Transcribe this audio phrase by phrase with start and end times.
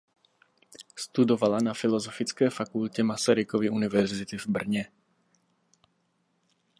[0.95, 4.91] Studovala na Filosofické fakultě Masarykovy univerzity v Brně.